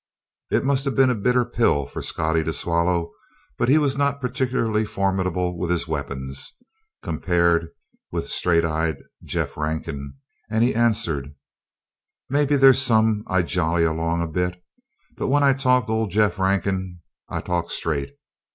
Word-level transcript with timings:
It 0.49 0.63
must 0.65 0.83
have 0.85 0.95
been 0.95 1.11
a 1.11 1.13
bitter 1.15 1.45
pill 1.45 1.85
for 1.85 2.01
Scottie 2.01 2.43
to 2.45 2.53
swallow, 2.53 3.11
but 3.59 3.69
he 3.69 3.77
was 3.77 3.99
not 3.99 4.19
particularly 4.19 4.83
formidable 4.83 5.59
with 5.59 5.69
his 5.69 5.87
weapons, 5.87 6.53
compared 7.03 7.67
with 8.11 8.27
straight 8.27 8.65
eyed 8.65 8.97
Jeff 9.23 9.55
Rankin, 9.57 10.15
and 10.49 10.63
he 10.63 10.73
answered: 10.73 11.35
"Maybe 12.31 12.55
there's 12.55 12.81
some 12.81 13.23
I 13.27 13.43
jolly 13.43 13.83
along 13.83 14.23
a 14.23 14.27
bit, 14.27 14.59
but, 15.17 15.27
when 15.27 15.43
I 15.43 15.53
talk 15.53 15.85
to 15.85 15.93
old 15.93 16.09
Jeff 16.09 16.39
Rankin, 16.39 17.01
I 17.29 17.39
talk 17.41 17.69
straight. 17.69 18.15